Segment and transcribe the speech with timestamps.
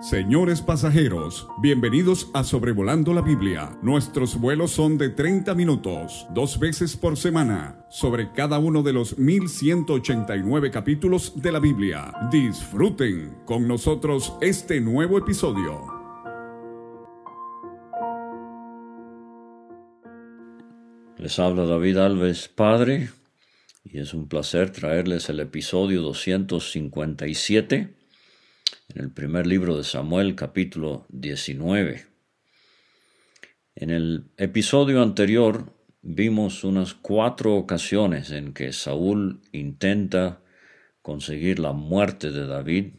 [0.00, 3.78] Señores pasajeros, bienvenidos a Sobrevolando la Biblia.
[3.80, 9.16] Nuestros vuelos son de 30 minutos, dos veces por semana, sobre cada uno de los
[9.16, 12.12] 1189 capítulos de la Biblia.
[12.30, 15.86] Disfruten con nosotros este nuevo episodio.
[21.16, 23.08] Les habla David Alves, Padre,
[23.82, 27.95] y es un placer traerles el episodio 257
[28.94, 32.06] en el primer libro de Samuel capítulo 19.
[33.74, 40.40] En el episodio anterior vimos unas cuatro ocasiones en que Saúl intenta
[41.02, 42.94] conseguir la muerte de David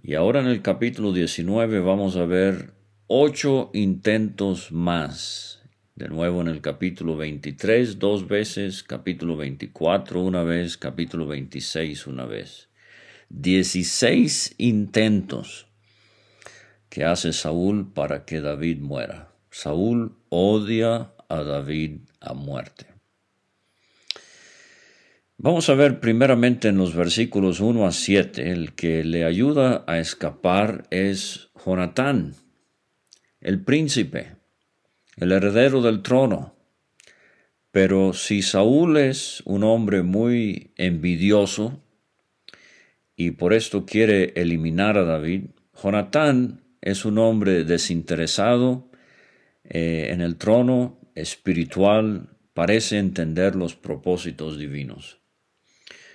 [0.00, 2.74] y ahora en el capítulo 19 vamos a ver
[3.08, 5.62] ocho intentos más.
[5.96, 12.24] De nuevo en el capítulo 23 dos veces, capítulo 24 una vez, capítulo 26 una
[12.24, 12.67] vez.
[13.30, 15.66] 16 intentos
[16.88, 19.28] que hace Saúl para que David muera.
[19.50, 22.86] Saúl odia a David a muerte.
[25.36, 29.98] Vamos a ver primeramente en los versículos 1 a 7, el que le ayuda a
[30.00, 32.34] escapar es Jonatán,
[33.40, 34.34] el príncipe,
[35.16, 36.56] el heredero del trono.
[37.70, 41.84] Pero si Saúl es un hombre muy envidioso,
[43.20, 45.46] y por esto quiere eliminar a David.
[45.74, 48.92] Jonatán es un hombre desinteresado
[49.64, 55.18] eh, en el trono espiritual, parece entender los propósitos divinos.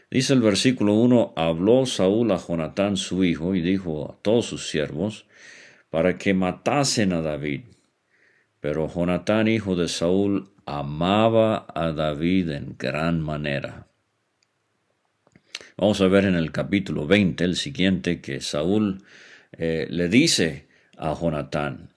[0.09, 4.69] Dice el versículo 1, habló Saúl a Jonatán su hijo y dijo a todos sus
[4.69, 5.25] siervos
[5.89, 7.63] para que matasen a David.
[8.61, 13.92] Pero Jonatán, hijo de Saúl, amaba a David en gran manera
[15.75, 19.03] Vamos a ver en el capítulo 20, el siguiente, que Saúl
[19.53, 21.89] eh, le dice a Jonatán,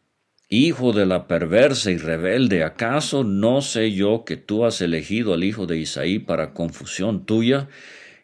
[0.48, 5.42] Hijo de la perversa y rebelde, ¿acaso no sé yo que tú has elegido al
[5.42, 7.68] hijo de Isaí para confusión tuya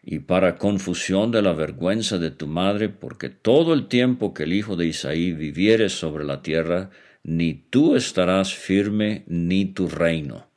[0.01, 2.87] y para confusión de la vergüenza de tu madre?
[2.87, 6.91] Porque todo el tiempo que el hijo de Isaí viviere sobre la tierra,
[7.23, 10.47] ni tú estarás firme, ni tu reino.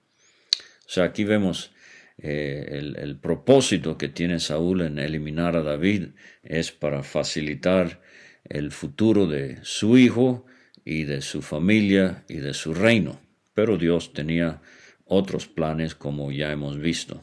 [0.87, 1.73] O sea, aquí vemos
[2.19, 6.09] eh, el, propósito que tiene Saúl en eliminar a David
[6.43, 8.01] es para facilitar
[8.45, 10.47] el futuro de su hijo
[10.85, 13.21] y de su familia y de su reino.
[13.53, 14.63] Pero Dios tenía
[15.05, 17.23] otros planes como ya hemos visto.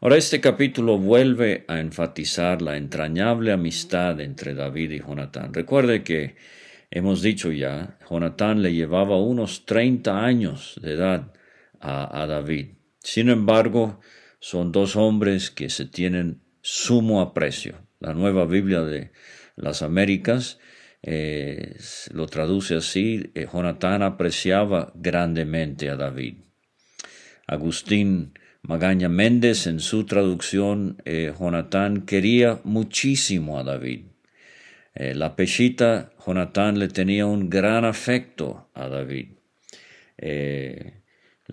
[0.00, 5.54] Ahora este capítulo vuelve a enfatizar la entrañable amistad entre David y Jonatán.
[5.54, 6.34] Recuerde que
[6.90, 11.32] hemos dicho ya, Jonatán le llevaba unos 30 años de edad
[11.78, 12.81] a David.
[13.02, 14.00] Sin embargo,
[14.38, 17.86] son dos hombres que se tienen sumo aprecio.
[18.00, 19.12] La nueva Biblia de
[19.56, 20.58] las Américas
[21.02, 21.76] eh,
[22.12, 26.36] lo traduce así, eh, Jonatán apreciaba grandemente a David.
[27.46, 34.06] Agustín Magaña Méndez en su traducción, eh, Jonatán quería muchísimo a David.
[34.94, 39.30] la pechita, Jonatán le tenía un gran afecto a David.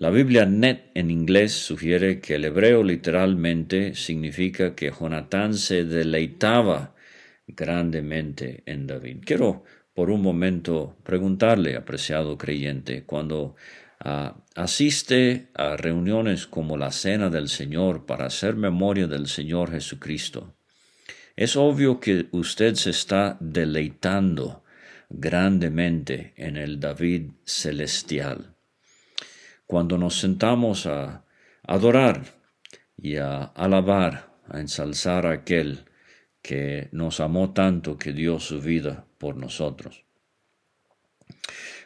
[0.00, 6.94] La Biblia Net en inglés sugiere que el hebreo literalmente significa que Jonatán se deleitaba
[7.46, 9.18] grandemente en David.
[9.26, 9.62] Quiero
[9.92, 13.56] por un momento preguntarle, apreciado creyente, cuando
[13.98, 20.54] ah, asiste a reuniones como la Cena del Señor para hacer memoria del Señor Jesucristo,
[21.36, 24.64] es obvio que usted se está deleitando
[25.10, 28.49] grandemente en el David celestial
[29.70, 31.24] cuando nos sentamos a
[31.62, 32.24] adorar
[32.96, 35.84] y a alabar, a ensalzar a aquel
[36.42, 40.04] que nos amó tanto que dio su vida por nosotros.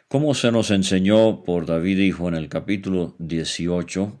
[0.07, 4.19] Como se nos enseñó por David Hijo en el capítulo 18,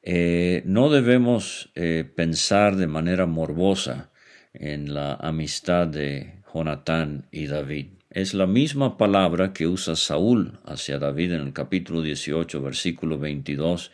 [0.00, 4.12] eh, no debemos eh, pensar de manera morbosa
[4.54, 8.01] en la amistad de Jonatán y David.
[8.14, 13.90] Es la misma palabra que usa Saúl hacia David en el capítulo 18, versículo 22.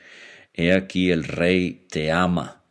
[0.52, 2.64] He aquí el rey te ama.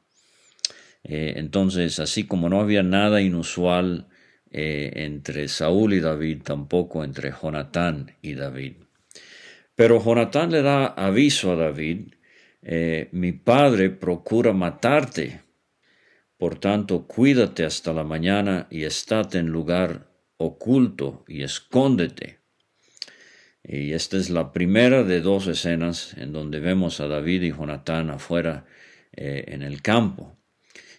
[1.06, 4.10] Eh, entonces, así como no había nada inusual
[4.52, 8.74] eh, entre Saúl y David, tampoco entre Jonatán y David.
[9.74, 12.14] Pero Jonatán le da aviso a David,
[12.62, 15.40] eh, mi padre procura matarte,
[16.38, 22.39] por tanto cuídate hasta la mañana y estate en lugar oculto y escóndete.
[23.63, 28.10] Y esta es la primera de dos escenas en donde vemos a David y Jonatán
[28.10, 28.66] afuera
[29.12, 30.38] eh, en el campo.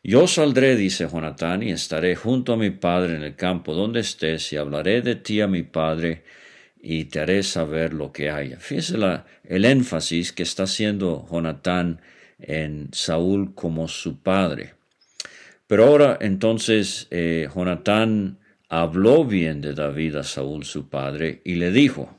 [0.02, 4.52] Yo saldré, dice Jonatán, y estaré junto a mi padre en el campo donde estés,
[4.52, 6.24] y hablaré de ti a mi padre,
[6.80, 8.58] y te haré saber lo que haya.
[8.58, 8.96] Fíjese
[9.44, 12.00] el énfasis que está haciendo Jonatán
[12.38, 14.74] en Saúl como su padre.
[15.66, 18.38] Pero ahora entonces eh, Jonatán
[18.68, 22.18] habló bien de David a Saúl su padre y le dijo,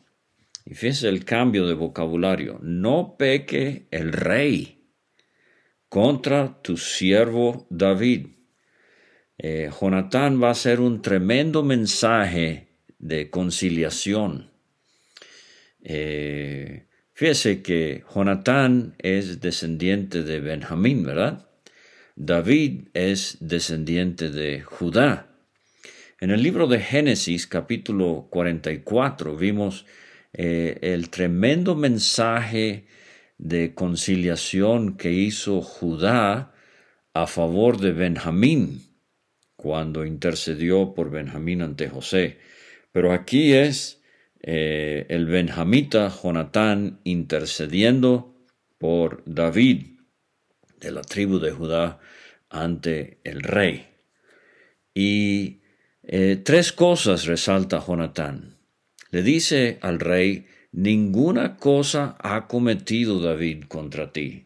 [0.66, 4.80] y fíjese el cambio de vocabulario, no peque el rey
[5.90, 8.28] contra tu siervo David.
[9.38, 12.68] Eh, Jonatán va a ser un tremendo mensaje
[13.00, 14.52] de conciliación.
[15.82, 21.48] Eh, fíjese que Jonatán es descendiente de Benjamín, ¿verdad?
[22.16, 25.29] David es descendiente de Judá.
[26.22, 29.86] En el libro de Génesis capítulo 44 vimos
[30.34, 32.88] eh, el tremendo mensaje
[33.38, 36.54] de conciliación que hizo Judá
[37.14, 38.82] a favor de Benjamín
[39.56, 42.40] cuando intercedió por Benjamín ante José.
[42.92, 44.02] Pero aquí es
[44.42, 48.36] eh, el benjamita Jonatán intercediendo
[48.78, 50.02] por David
[50.82, 52.02] de la tribu de Judá
[52.50, 53.88] ante el rey.
[54.94, 55.59] Y
[56.12, 58.58] eh, tres cosas resalta Jonatán.
[59.12, 64.46] Le dice al rey, ninguna cosa ha cometido David contra ti.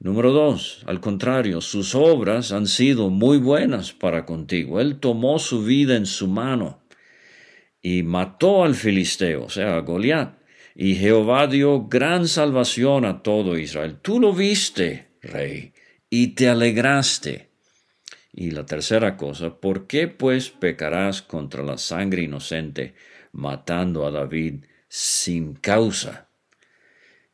[0.00, 4.80] Número dos, al contrario, sus obras han sido muy buenas para contigo.
[4.80, 6.82] Él tomó su vida en su mano
[7.80, 10.38] y mató al filisteo, o sea, Goliat.
[10.74, 13.98] Y Jehová dio gran salvación a todo Israel.
[14.02, 15.72] Tú lo viste, rey,
[16.10, 17.47] y te alegraste.
[18.40, 22.94] Y la tercera cosa, ¿por qué pues pecarás contra la sangre inocente,
[23.32, 26.30] matando a David sin causa.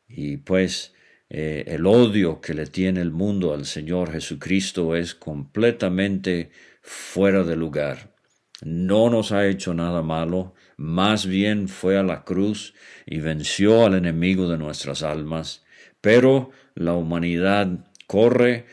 [0.07, 0.95] Y pues
[1.29, 6.49] eh, el odio que le tiene el mundo al Señor Jesucristo es completamente
[6.81, 8.15] fuera de lugar.
[8.63, 12.73] No nos ha hecho nada malo, más bien fue a la cruz
[13.05, 15.63] y venció al enemigo de nuestras almas,
[16.01, 18.65] pero la humanidad corre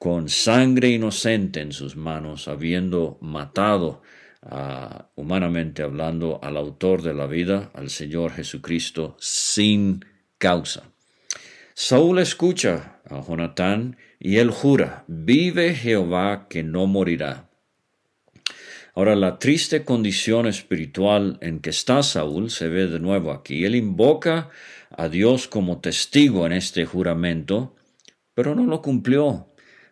[0.00, 4.00] con sangre inocente en sus manos, habiendo matado
[5.14, 10.02] humanamente hablando, al autor de la vida, al Señor Jesucristo, sin
[10.38, 10.90] causa.
[11.74, 17.50] Saúl escucha a Jonatán y él jura, vive Jehová que no morirá.
[18.94, 23.66] Ahora, la triste condición espiritual en que está Saúl se ve de nuevo aquí.
[23.66, 24.48] Él invoca
[24.88, 27.76] a Dios como testigo en este juramento,
[28.32, 29.49] pero no lo cumplió.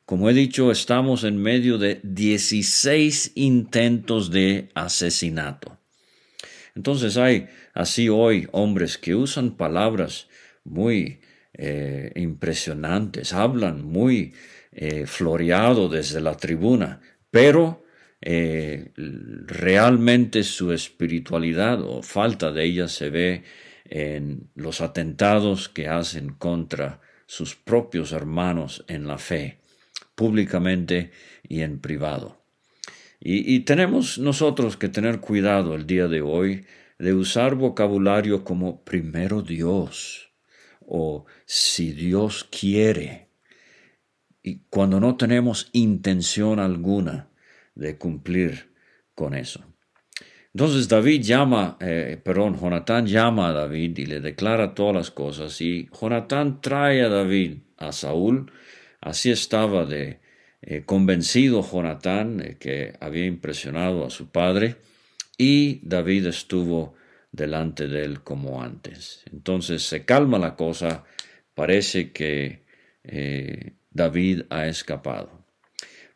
[0.09, 5.77] Como he dicho, estamos en medio de 16 intentos de asesinato.
[6.75, 10.29] Entonces hay así hoy hombres que usan palabras
[10.65, 11.21] muy
[11.53, 14.33] eh, impresionantes, hablan muy
[14.73, 17.85] eh, floreado desde la tribuna, pero
[18.23, 23.43] eh, realmente su espiritualidad o falta de ella se ve
[23.85, 29.59] en los atentados que hacen contra sus propios hermanos en la fe
[30.19, 31.13] públicamente
[31.49, 32.43] y en privado.
[33.21, 36.67] Y, tenemos nosotros que tener cuidado el día de hoy
[36.99, 40.33] de usar vocabulario como primero Dios
[40.81, 43.29] o si Dios quiere,
[44.43, 47.29] y cuando no tenemos intención alguna
[47.75, 48.73] de cumplir
[49.15, 49.65] con eso.
[50.55, 55.61] Entonces David llama, eh, perdón, Jonatán llama a David y le declara todas las cosas
[55.61, 58.51] y Jonatán trae a David a Saúl
[59.01, 60.21] Así estaba de
[60.61, 64.77] eh, convencido Jonatán que había impresionado a su padre
[65.37, 66.95] y David estuvo
[67.31, 69.23] delante de él como antes.
[69.33, 71.05] Entonces se calma la cosa,
[71.55, 72.65] parece que
[73.05, 75.47] eh, David ha escapado.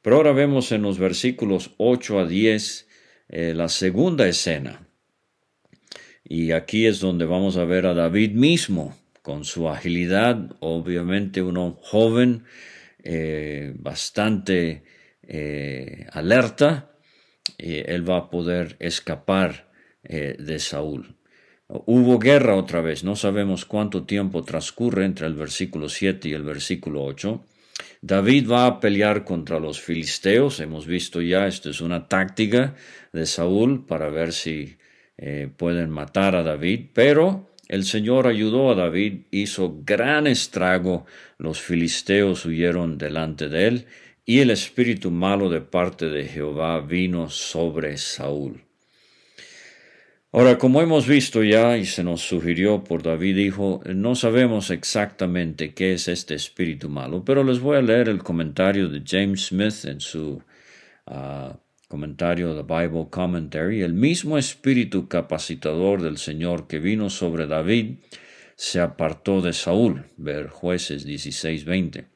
[0.02, 2.88] Pero ahora vemos en los versículos 8 a 10
[3.28, 4.88] eh, la segunda escena.
[6.24, 11.78] Y aquí es donde vamos a ver a David mismo, con su agilidad, obviamente uno
[11.80, 12.44] joven,
[13.02, 14.84] eh, bastante
[15.22, 16.90] eh, alerta,
[17.58, 19.70] él va a poder escapar
[20.04, 21.16] eh, de Saúl.
[21.68, 26.42] Hubo guerra otra vez, no sabemos cuánto tiempo transcurre entre el versículo 7 y el
[26.42, 27.44] versículo 8.
[28.02, 32.74] David va a pelear contra los filisteos, hemos visto ya, esto es una táctica
[33.12, 34.76] de Saúl para ver si
[35.56, 41.06] pueden matar a David, pero el Señor ayudó a David, hizo gran estrago,
[41.38, 43.86] los filisteos huyeron delante de él,
[44.26, 48.60] y el espíritu malo de parte de Jehová vino sobre Saúl.
[50.32, 55.72] Ahora, como hemos visto ya y se nos sugirió por David, dijo, no sabemos exactamente
[55.72, 59.86] qué es este espíritu malo, pero les voy a leer el comentario de James Smith
[59.86, 60.42] en su
[61.06, 61.56] ah,
[61.92, 63.82] comentario de Bible Commentary.
[63.82, 67.96] El mismo espíritu capacitador del Señor que vino sobre David
[68.56, 70.06] se apartó de Saúl.
[70.16, 72.06] Ver jueces 16:20.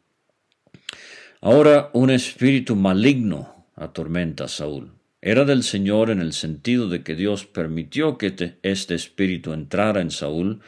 [1.43, 4.95] Ahora un espíritu maligno atormenta a Saúl.
[5.21, 10.11] Era del Señor en el sentido de que Dios permitió que este espíritu entrara en
[10.11, 10.63] Saúl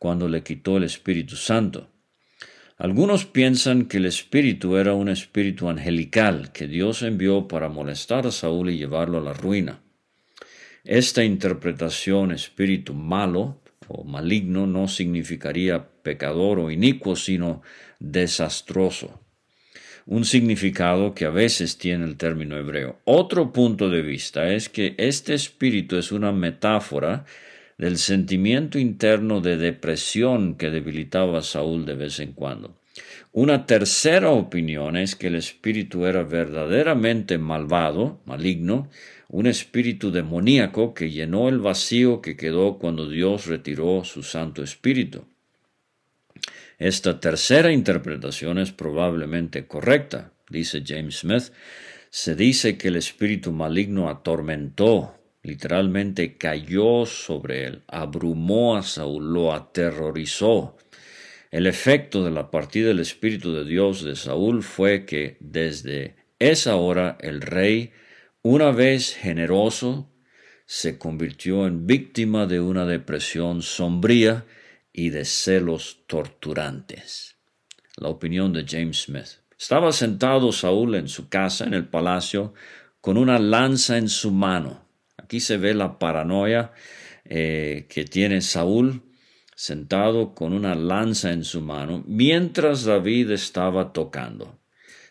[0.00, 1.92] cuando le quitó el Espíritu Santo.
[2.78, 8.30] Algunos piensan que el espíritu era un espíritu angelical que Dios envió para molestar a
[8.30, 9.80] Saúl y llevarlo a la ruina.
[10.84, 17.62] Esta interpretación espíritu malo o maligno no significaría pecador o inicuo, sino
[17.98, 19.20] desastroso
[20.08, 22.98] un significado que a veces tiene el término hebreo.
[23.04, 27.26] Otro punto de vista es que este espíritu es una metáfora
[27.78, 32.76] del sentimiento interno de depresión que debilitaba a Saúl de vez en cuando.
[33.32, 38.90] Una tercera opinión es que el espíritu era verdaderamente malvado, maligno,
[39.28, 45.24] un espíritu demoníaco que llenó el vacío que quedó cuando Dios retiró su Santo Espíritu.
[46.78, 51.52] Esta tercera interpretación es probablemente correcta, dice James Smith.
[52.10, 55.17] Se dice que el espíritu maligno atormentó,
[55.48, 60.76] literalmente cayó sobre él, abrumó a Saúl, lo aterrorizó.
[61.50, 66.76] El efecto de la partida del Espíritu de Dios de Saúl fue que desde esa
[66.76, 67.92] hora el rey,
[68.42, 70.12] una vez generoso,
[70.66, 74.44] se convirtió en víctima de una depresión sombría
[74.92, 77.36] y de celos torturantes.
[77.96, 79.40] La opinión de James Smith.
[79.58, 82.52] Estaba sentado Saúl en su casa, en el palacio,
[83.00, 84.87] con una lanza en su mano.
[85.18, 86.72] Aquí se ve la paranoia
[87.24, 89.02] eh, que tiene Saúl
[89.54, 94.58] sentado con una lanza en su mano, mientras David estaba tocando.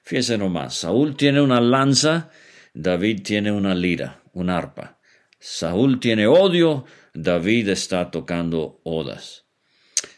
[0.04, 2.32] Fíjese nomás, Saúl tiene una lanza,
[2.74, 5.00] David tiene una lira, un arpa.
[5.38, 9.46] Saúl tiene odio, David está tocando odas.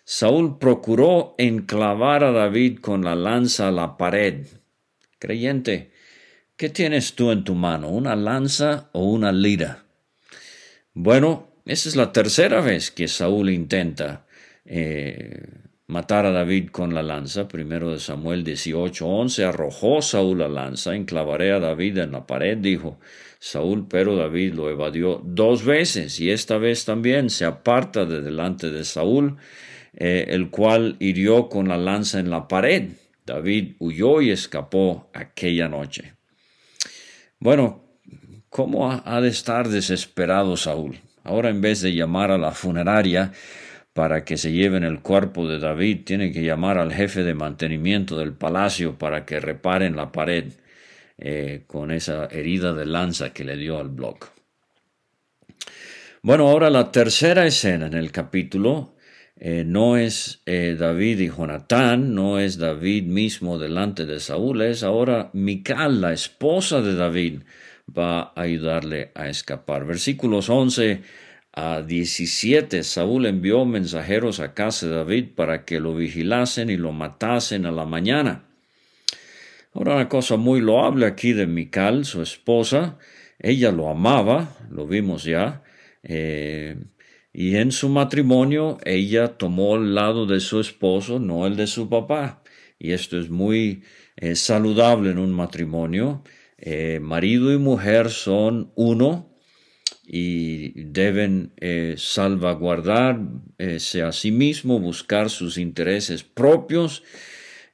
[0.06, 4.46] Saúl procuró enclavar a David con la lanza a la pared.
[5.18, 5.92] Creyente,
[6.60, 7.88] ¿qué tienes tú en tu mano?
[7.88, 9.86] ¿Una lanza o una lira?
[10.94, 14.26] Bueno, esa es la tercera vez que Saúl intenta
[14.66, 15.42] eh,
[15.88, 17.48] matar a David con la lanza.
[17.48, 23.00] Primero de Samuel 18:11 arrojó Saúl la lanza, enclavaré a David en la pared, dijo
[23.40, 28.70] Saúl, pero David lo evadió dos veces y esta vez también se aparta de delante
[28.70, 29.38] de Saúl
[29.94, 32.90] eh, el cual hirió con la lanza en la pared.
[33.26, 36.19] David huyó y escapó aquella noche.
[37.42, 37.86] Bueno,
[38.50, 41.00] ¿cómo ha de estar desesperado Saúl?
[41.24, 43.32] Ahora en vez de llamar a la funeraria
[43.94, 48.18] para que se lleven el cuerpo de David, tiene que llamar al jefe de mantenimiento
[48.18, 50.52] del palacio para que reparen la pared
[51.18, 54.32] eh, con esa herida de lanza que le dio al bloc.
[56.22, 58.96] Bueno, ahora la tercera escena en el capítulo
[59.42, 64.84] eh, no es eh, David y Jonatán, no es David mismo delante de Saúl, es
[64.84, 67.44] ahora Mical, la esposa de David,
[67.98, 69.86] va a ayudarle a escapar.
[69.86, 71.04] Versículos 11
[71.54, 76.92] a 17, Saúl envió mensajeros a casa de David para que lo vigilasen y lo
[76.92, 78.44] matasen a la mañana.
[79.74, 82.98] Ahora una cosa muy loable aquí de Mical, su esposa,
[83.40, 85.64] ella lo amaba, lo vimos ya,
[86.04, 86.76] eh,
[87.34, 91.88] y en su matrimonio ella tomó el lado de su esposo, no el de su
[91.90, 92.42] papá.
[92.80, 93.84] Y esto es muy
[94.16, 96.24] eh, saludable en un matrimonio.
[96.58, 99.30] Eh, marido y mujer son uno
[100.06, 107.04] y deben eh, salvaguardarse a sí mismo, buscar sus intereses propios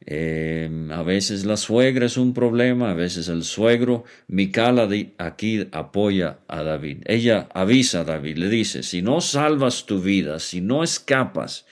[0.07, 4.03] eh, a veces la suegra es un problema, a veces el suegro.
[4.27, 6.99] Micala aquí apoya a David.
[7.05, 11.65] Ella avisa a David, le dice, si no salvas tu vida, si no escapas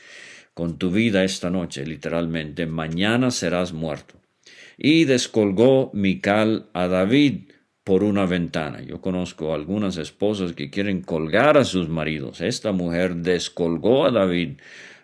[0.53, 4.15] con tu vida esta noche, literalmente, mañana serás muerto.
[4.77, 7.51] Y descolgó Mical a David
[7.83, 8.81] por una ventana.
[8.81, 12.41] Yo conozco algunas esposas que quieren colgar a sus maridos.
[12.41, 14.57] Esta mujer descolgó a David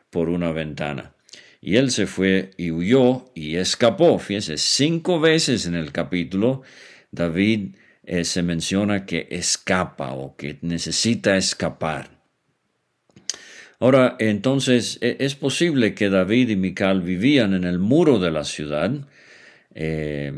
[0.10, 1.14] por una ventana.
[1.62, 4.18] Y él se fue y huyó y escapó.
[4.20, 6.62] Fíjense, cinco veces en el capítulo
[7.12, 12.20] David eh, se menciona que escapa o que necesita escapar.
[13.80, 18.44] Ahora, entonces, e, es posible que David y Mical vivían en el muro de la
[18.44, 18.92] ciudad.
[19.74, 20.34] Eh,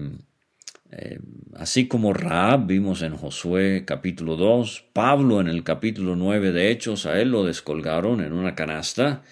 [0.92, 1.20] eh,
[1.56, 7.06] así como Raab vimos en Josué capítulo 2, Pablo en el capítulo 9 de Hechos,
[7.06, 9.24] a él lo descolgaron en una canasta.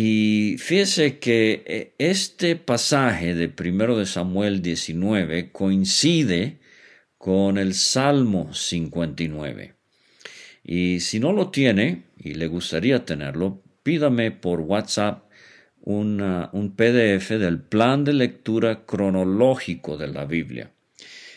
[0.00, 6.60] Y fíjese que eh, este pasaje de primero de Samuel 19 coincide
[7.16, 9.74] con el Salmo 59.
[10.62, 15.24] Y si no lo tiene y le gustaría tenerlo, pídame por WhatsApp
[15.80, 20.70] un PDF del plan de lectura cronológico de la Biblia.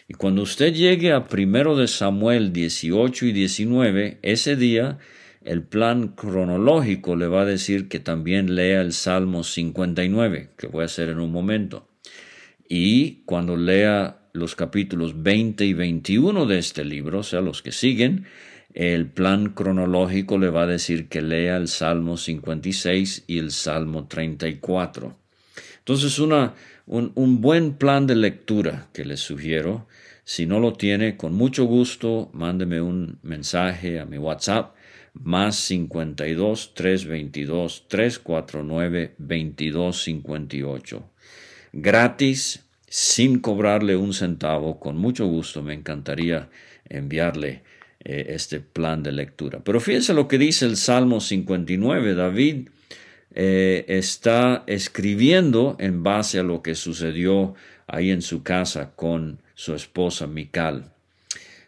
[0.07, 4.99] Y cuando usted llegue a primero de Samuel 18 y 19, ese día
[5.43, 10.83] el plan cronológico le va a decir que también lea el Salmo 59, que voy
[10.83, 11.87] a hacer en un momento.
[12.69, 17.71] Y cuando lea los capítulos 20 y 21 de este libro, o sea, los que
[17.71, 18.25] siguen,
[18.73, 24.07] el plan cronológico le va a decir que lea el Salmo 56 y el Salmo
[24.07, 25.17] 34.
[25.79, 26.53] Entonces, una,
[26.85, 29.87] un, un buen plan de lectura que les sugiero.
[30.23, 34.75] Si no lo tiene, con mucho gusto, mándeme un mensaje a mi WhatsApp
[35.13, 41.09] más 52 322 349 2258.
[41.73, 46.49] Gratis, sin cobrarle un centavo, con mucho gusto me encantaría
[46.89, 47.63] enviarle
[48.03, 49.61] eh, este plan de lectura.
[49.63, 52.15] Pero fíjense lo que dice el Salmo 59.
[52.15, 52.69] David
[53.33, 57.53] eh, está escribiendo en base a lo que sucedió
[57.87, 60.91] ahí en su casa con su esposa Mical.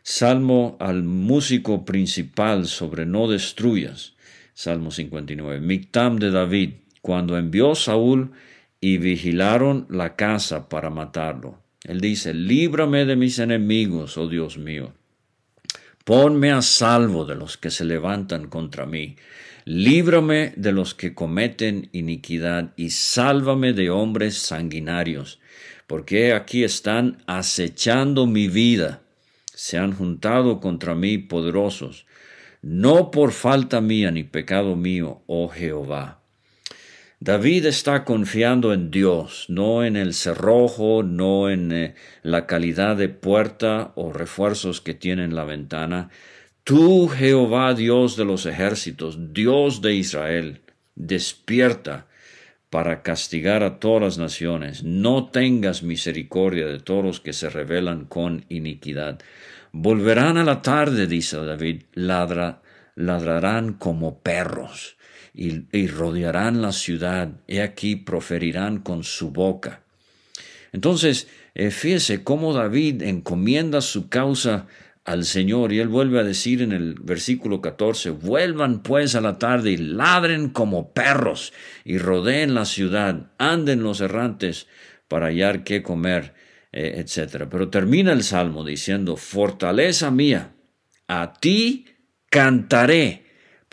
[0.05, 4.15] Salmo al músico principal sobre no destruyas.
[4.53, 5.61] Salmo 59.
[5.61, 8.33] Mictam de David, cuando envió Saúl
[8.81, 11.63] y vigilaron la casa para matarlo.
[11.85, 14.93] Él dice, líbrame de mis enemigos, oh Dios mío.
[16.03, 19.15] Ponme a salvo de los que se levantan contra mí.
[19.63, 25.39] Líbrame de los que cometen iniquidad y sálvame de hombres sanguinarios,
[25.87, 29.02] porque aquí están acechando mi vida.
[29.53, 32.05] Se han juntado contra mí poderosos,
[32.61, 36.19] no por falta mía ni pecado mío, oh Jehová.
[37.19, 43.07] David está confiando en Dios, no en el cerrojo, no en eh, la calidad de
[43.07, 46.09] puerta o refuerzos que tiene en la ventana.
[46.65, 50.61] Tú, Jehová, Dios de los ejércitos, Dios de Israel,
[50.95, 52.07] despierta
[52.69, 54.83] para castigar a todas las naciones.
[54.83, 59.21] No tengas misericordia de todos los que se rebelan con iniquidad.
[59.75, 62.61] Volverán a la tarde, dice David, ladra,
[62.95, 64.97] ladrarán como perros
[65.33, 69.81] y, rodearán la ciudad, y aquí proferirán con su boca.
[70.73, 74.67] Entonces, eh, fíjese cómo David encomienda su causa
[75.05, 79.39] al Señor y él vuelve a decir en el versículo 14, vuelvan pues a la
[79.39, 81.51] tarde y ladren como perros
[81.83, 84.67] y rodeen la ciudad, anden los errantes
[85.07, 86.35] para hallar qué comer,
[86.73, 87.45] etc.
[87.49, 90.55] Pero termina el salmo diciendo, fortaleza mía,
[91.07, 91.85] a ti
[92.29, 93.23] cantaré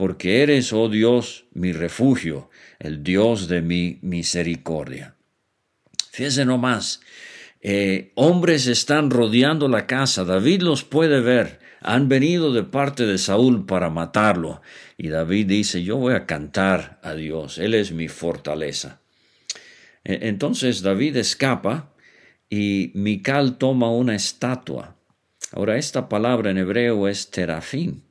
[0.01, 5.15] porque eres, oh Dios, mi refugio, el Dios de mi misericordia.
[6.11, 7.03] Fíjense nomás,
[7.61, 13.19] eh, hombres están rodeando la casa, David los puede ver, han venido de parte de
[13.19, 14.63] Saúl para matarlo,
[14.97, 19.03] y David dice, yo voy a cantar a Dios, Él es mi fortaleza.
[20.03, 21.93] E, entonces David escapa
[22.51, 24.97] y Mical toma una estatua.
[25.53, 28.03] Ahora, esta palabra en hebreo es terafín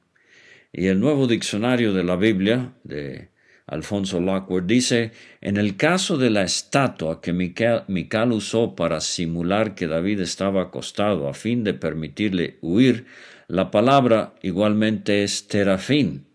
[0.71, 3.29] y el nuevo diccionario de la Biblia de
[3.65, 9.87] Alfonso Lockwood dice, en el caso de la estatua que Mical, usó para simular que
[9.87, 13.05] David estaba acostado a fin de permitirle huir,
[13.47, 16.25] la palabra igualmente es terafín.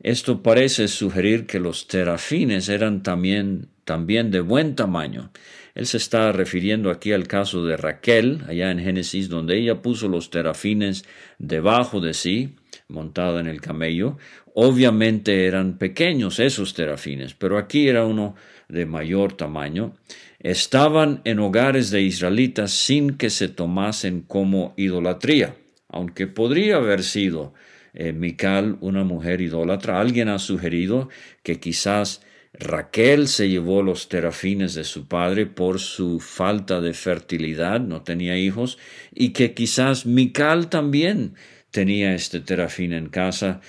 [0.00, 5.32] Esto parece sugerir que los terafines eran también, también de buen tamaño.
[5.76, 10.08] Él se está refiriendo aquí al caso de Raquel, allá en Génesis, donde ella puso
[10.08, 11.04] los terafines
[11.38, 12.56] debajo de sí,
[12.88, 14.16] montada en el camello.
[14.54, 18.36] Obviamente eran pequeños esos terafines, pero aquí era uno
[18.70, 19.94] de mayor tamaño.
[20.40, 25.56] Estaban en hogares de israelitas sin que se tomasen como idolatría,
[25.88, 27.52] aunque podría haber sido
[27.92, 30.00] eh, Mical una mujer idólatra.
[30.00, 31.10] Alguien ha sugerido
[31.42, 32.22] que quizás
[32.58, 38.36] Raquel se llevó los terafines de su padre por su falta de fertilidad, no tenía
[38.36, 38.78] hijos,
[39.14, 41.34] y que quizás Mical también
[41.70, 43.60] tenía este terafín en casa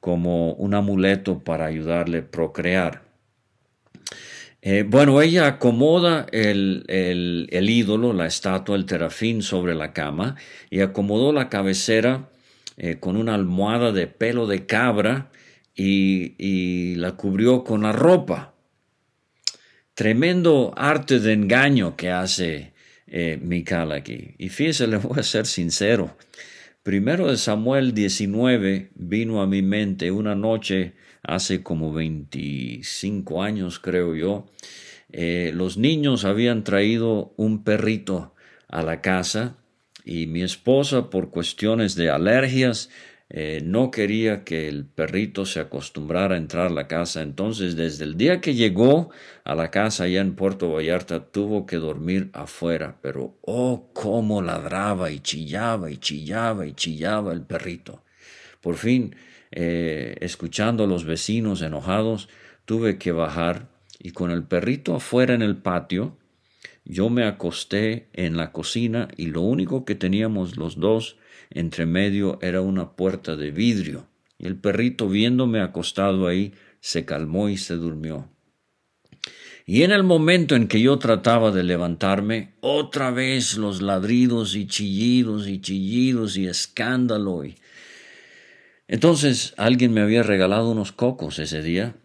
[0.00, 3.02] como un amuleto para ayudarle a procrear.
[4.62, 6.86] Eh, bueno, ella acomoda el,
[7.50, 10.36] ídolo, la estatua, el terafín sobre la cama
[10.70, 12.30] y acomodó la cabecera
[12.76, 15.30] eh, con una almohada de pelo de cabra
[15.76, 18.54] y, la cubrió con la ropa.
[19.94, 22.72] Tremendo arte de engaño que hace
[23.06, 24.34] eh, Mical aquí.
[24.38, 26.16] Y fíjese, le voy a ser sincero.
[26.82, 34.14] Primero de Samuel 19 vino a mi mente una noche hace como 25 años, creo
[34.14, 34.46] yo.
[35.12, 38.34] Eh, los niños habían traído un perrito
[38.68, 39.56] a la casa
[40.04, 42.90] y mi esposa, por cuestiones de alergias,
[43.28, 47.22] eh, no quería que el perrito se acostumbrara a entrar a la casa.
[47.22, 49.10] Entonces, desde el día que llegó
[49.44, 52.98] a la casa allá en Puerto Vallarta, tuvo que dormir afuera.
[53.02, 58.04] Pero, oh, cómo ladraba y chillaba y chillaba y chillaba el perrito.
[58.60, 59.16] Por fin,
[59.50, 62.28] eh, escuchando a los vecinos enojados,
[62.64, 66.16] tuve que bajar y con el perrito afuera en el patio,
[66.84, 71.16] yo me acosté en la cocina y lo único que teníamos los dos
[71.50, 77.48] entre medio era una puerta de vidrio, y el perrito viéndome acostado ahí se calmó
[77.48, 78.28] y se durmió.
[79.68, 84.68] Y en el momento en que yo trataba de levantarme, otra vez los ladridos y
[84.68, 87.44] chillidos y chillidos y escándalo.
[87.44, 87.56] Y...
[88.86, 91.96] Entonces alguien me había regalado unos cocos ese día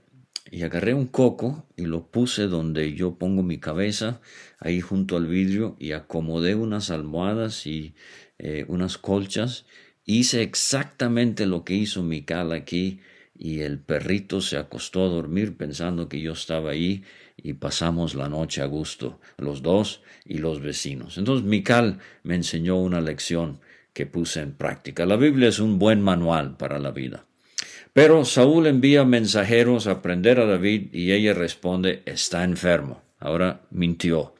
[0.49, 4.21] y agarré un coco y lo puse donde yo pongo mi cabeza,
[4.59, 7.93] ahí junto al vidrio, y acomodé unas almohadas y
[8.43, 9.65] eh, unas colchas.
[10.03, 12.99] Hice exactamente lo que hizo Mical aquí
[13.37, 17.03] y el perrito se acostó a dormir pensando que yo estaba ahí
[17.37, 21.19] y pasamos la noche a gusto, los dos y los vecinos.
[21.19, 23.59] Entonces Mical me enseñó una lección
[23.93, 25.05] que puse en práctica.
[25.05, 27.25] La Biblia es un buen manual para la vida.
[27.93, 33.03] Pero Saúl envía mensajeros a prender a David y ella responde, está enfermo.
[33.19, 34.33] Ahora mintió.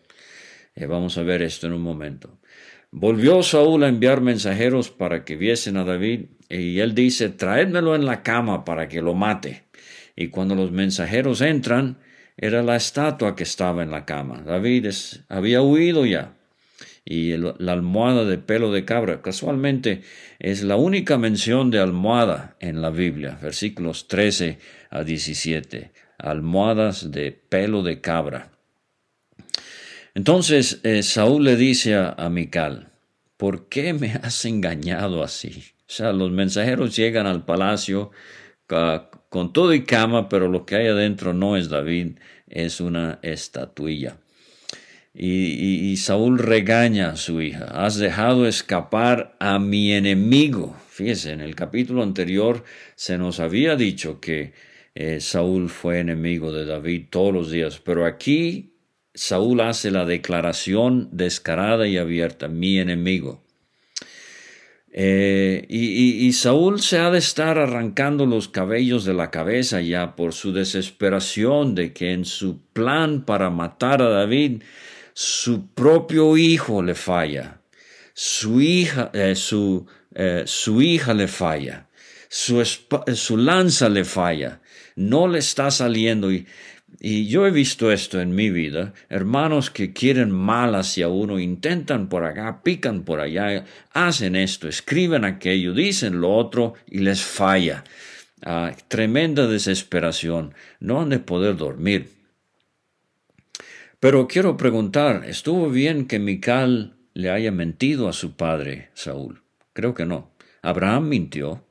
[0.74, 2.41] Eh, vamos a ver esto en un momento.
[2.94, 8.06] Volvió Saúl a enviar mensajeros para que viesen a David, y él dice, traédmelo en
[8.06, 9.64] la cama para que lo mate.
[10.18, 12.00] Y cuando los mensajeros entran,
[12.36, 14.44] era la estatua que estaba en la cama.
[14.46, 14.88] David
[15.30, 16.34] había huido ya.
[17.06, 20.02] Y la almohada de pelo de cabra, casualmente,
[20.40, 25.92] es la única mención de almohada en la Biblia, versículos 13 a 17.
[26.18, 28.52] Almohadas de pelo de cabra.
[30.14, 32.92] Entonces eh, Saúl le dice a, Mical,
[33.38, 35.64] ¿por qué me has engañado así?
[35.88, 38.12] O sea, los mensajeros llegan al palacio
[39.30, 44.18] con todo y cama, pero lo que hay adentro no es David, es una estatuilla.
[45.14, 50.78] Y, y, Saúl regaña a su hija, has dejado escapar a mi enemigo.
[50.90, 52.64] Fíjese, en el capítulo anterior
[52.96, 54.54] se nos había dicho que
[54.96, 58.71] eh, Saúl fue enemigo de David todos los días, pero aquí
[59.14, 63.44] Saúl hace la declaración descarada y abierta, mi enemigo.
[64.94, 70.34] Eh, y, Saúl se ha de estar arrancando los cabellos de la cabeza ya por
[70.34, 74.64] su desesperación de que en su plan para matar a David,
[75.14, 77.62] su propio hijo le falla,
[78.14, 81.88] su hija, eh, su, eh, su hija le falla,
[82.28, 84.62] su, su lanza le falla,
[84.98, 86.48] no le está saliendo y
[87.00, 92.10] y yo he visto esto en mi vida, hermanos que quieren mal hacia uno, intentan
[92.10, 97.84] por acá, pican por allá, hacen esto, escriben aquello, dicen lo otro y les falla.
[98.44, 102.10] Ah, tremenda desesperación, no han de poder dormir.
[104.00, 109.44] Pero quiero preguntar, ¿estuvo bien que Mical le haya mentido a su padre Saúl?
[109.74, 110.32] Creo que no.
[110.64, 111.64] Abraham mintió,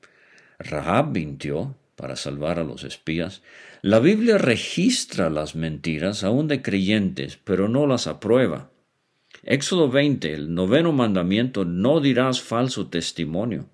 [0.59, 3.42] Rahab mintió para salvar a los espías,
[3.83, 8.71] la Biblia registra las mentiras aún de creyentes, pero no las aprueba.
[9.43, 13.71] Éxodo 20, el noveno mandamiento, no dirás falso testimonio.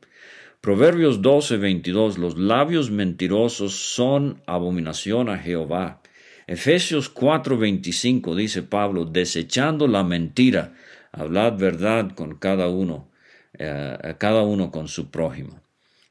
[0.60, 6.02] Proverbios 12, 22, los labios mentirosos son abominación a Jehová.
[6.46, 10.74] Efesios 4, 25 dice Pablo, desechando la mentira,
[11.10, 13.10] hablad verdad con cada uno,
[13.58, 15.65] eh, cada uno con su prójimo.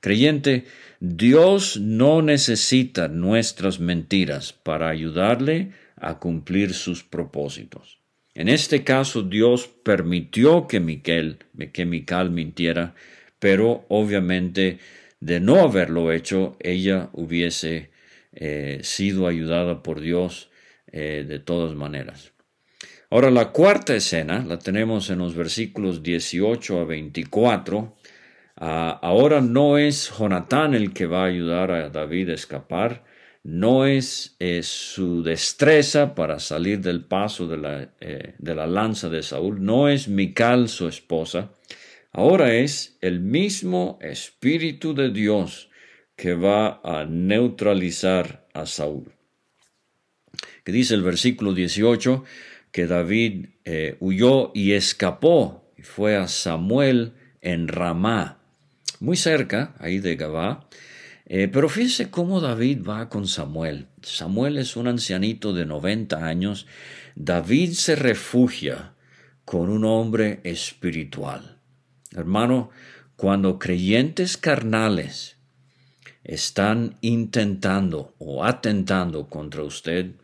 [0.05, 0.65] Creyente,
[0.99, 7.97] Dios no necesita nuestras mentiras para ayudarle a cumplir sus propósitos.
[8.35, 11.39] En este caso, Dios permitió que Miquel,
[11.73, 12.93] que Mical mintiera,
[13.39, 14.77] pero obviamente
[15.21, 17.89] de no haberlo hecho, ella hubiese
[18.33, 20.51] eh, sido ayudada por Dios
[20.91, 22.31] eh, de todas maneras.
[23.09, 27.95] Ahora, la cuarta escena la tenemos en los versículos 18 a 24
[28.57, 33.03] Ah, ahora no es Jonatán el que va a ayudar a David a escapar,
[33.43, 39.21] no es, su destreza para salir del paso de la, eh, de la lanza de
[39.21, 41.51] Saúl, no es Mical su esposa,
[42.11, 45.69] ahora es el mismo Espíritu de Dios
[46.15, 49.11] que va a neutralizar a Saúl.
[50.63, 52.23] Que dice el versículo 18,
[52.71, 58.44] que David eh, huyó y escapó, y fue a Samuel en Ramá,
[58.99, 60.67] muy cerca ahí de Gabá.
[61.27, 63.87] Eh, pero fíjense cómo David va con Samuel.
[64.03, 66.67] Samuel es un ancianito de 90 años.
[67.15, 68.93] David se refugia
[69.43, 71.59] con un hombre espiritual.
[72.11, 72.69] Hermano,
[73.15, 75.37] cuando creyentes carnales
[76.23, 80.15] están intentando o atentando contra usted,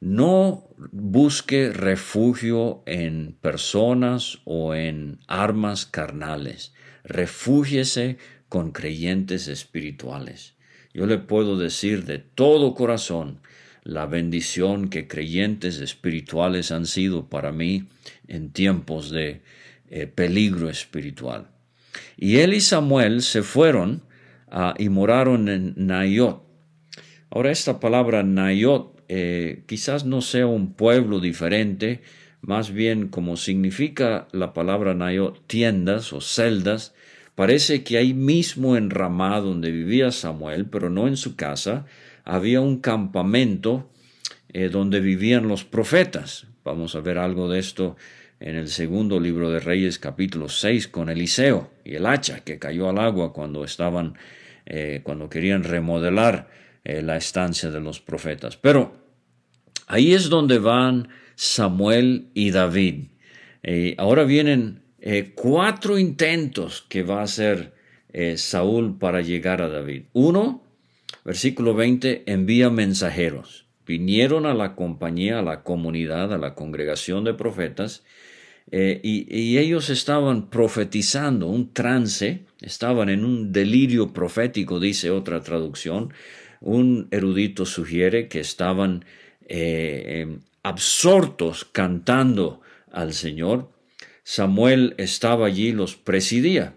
[0.00, 6.74] no busque refugio en personas o en armas carnales.
[7.06, 10.54] Refúgiese con creyentes espirituales.
[10.92, 13.40] Yo le puedo decir de todo corazón
[13.84, 17.84] la bendición que creyentes espirituales han sido para mí
[18.26, 19.42] en tiempos de
[19.88, 21.48] eh, peligro espiritual.
[22.16, 24.02] Y él y Samuel se fueron
[24.50, 26.42] ah, y moraron en Nayot.
[27.30, 32.02] Ahora esta palabra Nayot eh, quizás no sea un pueblo diferente,
[32.40, 36.94] más bien como significa la palabra Nayot, tiendas o celdas,
[37.34, 41.86] parece que ahí mismo en Ramá donde vivía Samuel, pero no en su casa,
[42.24, 43.90] había un campamento
[44.52, 46.46] eh, donde vivían los profetas.
[46.64, 47.96] Vamos a ver algo de esto
[48.40, 52.88] en el segundo libro de Reyes capítulo 6 con Eliseo y el hacha que cayó
[52.88, 54.14] al agua cuando estaban,
[54.66, 56.48] eh, cuando querían remodelar
[56.84, 58.56] eh, la estancia de los profetas.
[58.56, 58.92] Pero
[59.86, 63.04] ahí es donde van Samuel y David.
[63.96, 64.82] ahora vienen
[65.36, 67.74] cuatro intentos que va a hacer
[68.36, 70.04] Saúl para llegar a David.
[70.12, 70.64] Uno,
[71.24, 77.34] versículo 20, envía mensajeros vinieron a la compañía, a la comunidad, a la congregación de
[77.34, 78.02] profetas,
[78.72, 86.12] eh, y, ellos estaban profetizando un trance, estaban en un delirio profético, dice otra traducción.
[86.60, 89.04] Un erudito sugiere que estaban
[89.48, 93.70] eh, em, absortos cantando al Señor.
[94.24, 96.74] Samuel estaba allí, los presidía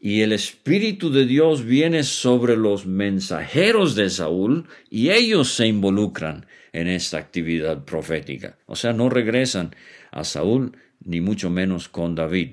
[0.00, 6.46] y el Espíritu de Dios viene sobre los mensajeros de Saúl y ellos se involucran
[6.72, 8.56] en esta actividad profética.
[8.64, 9.76] O sea, no regresan
[10.10, 10.72] a Saúl,
[11.04, 12.52] ni mucho menos con David.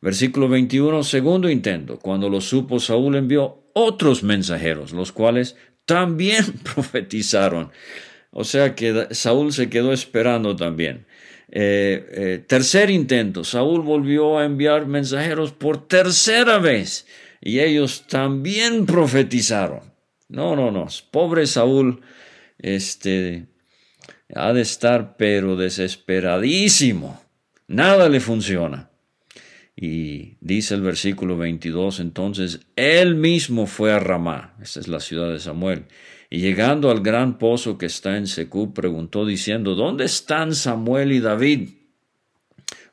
[0.00, 1.98] Versículo 21, segundo intento.
[1.98, 7.72] Cuando lo supo, Saúl envió otros mensajeros, los cuales también profetizaron.
[8.32, 11.06] O sea que Saúl se quedó esperando también.
[11.50, 17.06] Eh, eh, tercer intento, Saúl volvió a enviar mensajeros por tercera vez
[17.42, 19.92] y ellos también profetizaron.
[20.30, 22.00] No, no, no, pobre Saúl,
[22.58, 23.48] este,
[24.34, 27.22] ha de estar pero desesperadísimo,
[27.66, 28.88] nada le funciona.
[29.76, 35.30] Y dice el versículo 22, entonces, él mismo fue a Ramá, esta es la ciudad
[35.30, 35.84] de Samuel,
[36.32, 41.20] y llegando al gran pozo que está en Secú, preguntó diciendo, ¿dónde están Samuel y
[41.20, 41.68] David?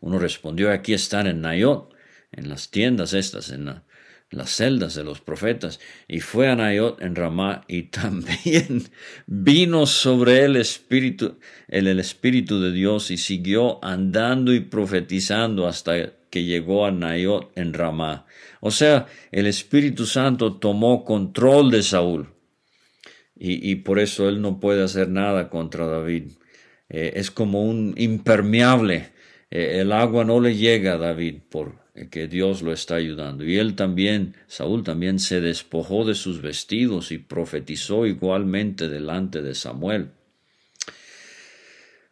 [0.02, 1.90] Uno respondió, aquí están en Nayot,
[2.34, 3.82] en las tiendas estas, en,
[4.30, 5.80] las celdas de los profetas.
[6.10, 8.84] Y fue a Nayot en Ramá y también
[9.26, 16.12] vino sobre él espíritu, el, el Espíritu de Dios y siguió andando y profetizando hasta
[16.30, 18.26] que llegó a Nayot en Ramá.
[18.60, 22.28] O sea, el Espíritu Santo tomó control de Saúl
[23.42, 26.34] y, por eso él no puede hacer nada contra David.
[26.90, 29.12] Eh, es como un impermeable.
[29.50, 33.46] Eh, el agua no le llega a David porque Dios lo está ayudando.
[33.46, 39.56] Y él también, Saúl también se despojó de sus vestidos y profetizó igualmente delante de
[39.56, 40.10] Samuel.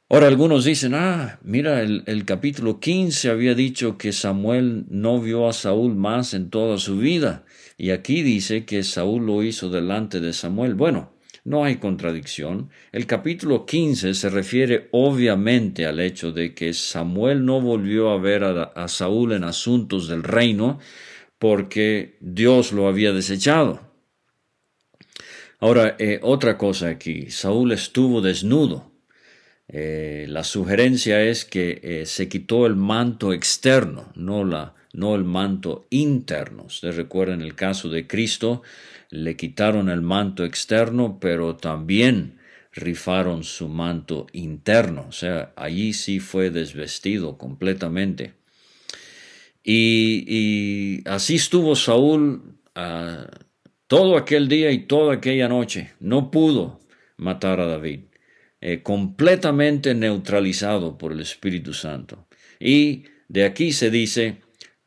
[0.09, 5.49] Ahora algunos dicen, ah, mira, el, el, capítulo 15 había dicho que Samuel no vio
[5.49, 7.43] a Saúl más en toda su vida,
[7.77, 10.75] y aquí dice que Saúl lo hizo delante de Samuel.
[10.75, 11.16] Bueno,
[11.47, 12.69] no hay contradicción.
[12.91, 18.43] El capítulo 15 se refiere obviamente al hecho de que Samuel no volvió a ver
[18.43, 20.77] a, Saúl en asuntos del reino
[21.39, 23.79] porque Dios lo había desechado.
[25.59, 28.91] Ahora, eh, otra cosa aquí, Saúl estuvo desnudo.
[29.69, 35.23] Eh, la sugerencia es que eh, se quitó el manto externo, no, la, no el
[35.23, 36.63] manto interno.
[36.63, 38.63] Ustedes recuerdan el caso de Cristo,
[39.09, 42.39] le quitaron el manto externo, pero también
[42.71, 48.33] rifaron su manto interno, o sea, allí sí fue desvestido completamente.
[49.63, 53.27] Y, así estuvo Saúl ah,
[53.87, 55.91] todo aquel día y toda aquella noche.
[55.99, 56.79] No pudo
[57.17, 58.01] matar a David,
[58.61, 62.27] eh, completamente neutralizado por el Espíritu Santo.
[62.59, 64.37] Y de aquí se dice,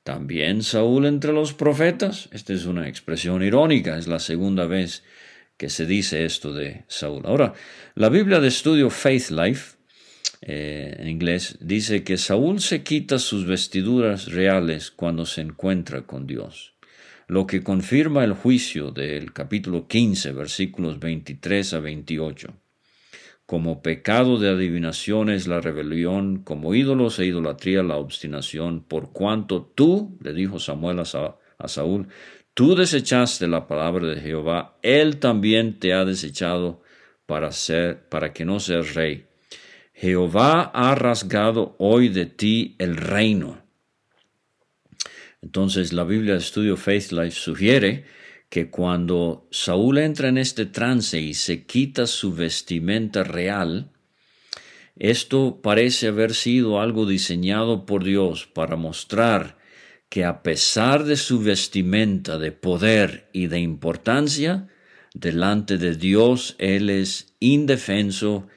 [0.02, 2.28] también Saúl entre los profetas.
[2.32, 5.04] Esta es una expresión irónica, es la segunda vez
[5.56, 7.22] que se dice esto de Saúl.
[7.26, 7.54] Ahora,
[7.94, 9.80] la Biblia de estudio Faith Life
[10.42, 16.26] eh, en inglés, dice que Saúl se quita sus vestiduras reales cuando se encuentra con
[16.26, 16.74] Dios,
[17.26, 22.54] lo que confirma el juicio del capítulo 15, versículos 23 a 28.
[23.50, 29.64] Como pecado de adivinación es la rebelión, como ídolos e idolatría la obstinación, por cuanto
[29.74, 32.06] tú, le dijo Samuel a, Saúl,
[32.54, 36.80] tú desechaste la palabra de Jehová, él también te ha desechado
[37.26, 39.26] para ser, para que no seas rey.
[39.94, 43.58] Jehová ha rasgado hoy de ti el reino.
[45.42, 48.04] Entonces la Biblia de Estudio Faith Life sugiere
[48.50, 53.92] que cuando Saúl entra en este trance y se quita su vestimenta real,
[54.96, 59.56] esto parece haber sido algo diseñado por Dios para mostrar
[60.08, 64.68] que a pesar de su vestimenta de poder y de importancia,
[65.14, 68.48] delante de Dios Él es indefenso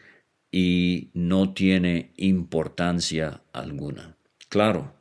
[0.51, 4.17] y no tiene importancia alguna.
[4.49, 4.95] Claro,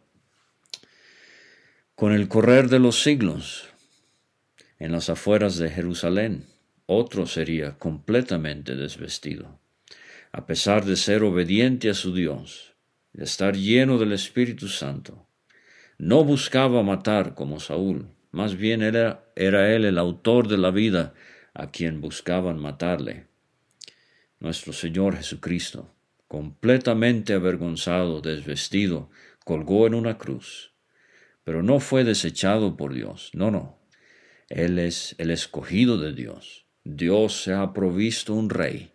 [1.95, 3.72] con el correr de los siglos,
[4.83, 6.47] en las afueras de Jerusalén,
[6.87, 9.61] otro sería completamente desvestido.
[10.33, 12.75] A pesar de ser obediente a su Dios,
[13.13, 15.29] de estar lleno del Espíritu Santo,
[15.99, 21.15] no buscaba matar como Saúl, más bien era, era él el autor de la vida
[21.55, 23.27] a quien buscaban matarle
[24.41, 25.95] nuestro Señor Jesucristo,
[26.27, 29.11] completamente avergonzado, desvestido,
[29.45, 30.73] colgó en una cruz.
[31.45, 33.82] Pero no fue desechado por Dios, no, no.
[34.53, 36.67] Él es el escogido de Dios.
[36.85, 38.93] Dios se ha provisto un rey,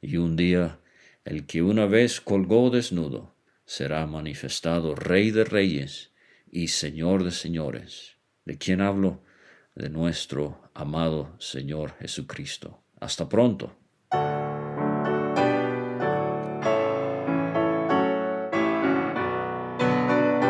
[0.00, 0.78] y un día
[1.24, 6.12] el que una vez colgó desnudo será manifestado Rey de Reyes
[6.48, 8.18] y Señor de Señores.
[8.44, 9.24] ¿De quién hablo?
[9.74, 12.84] De nuestro amado Señor Jesucristo.
[13.00, 13.79] Hasta pronto.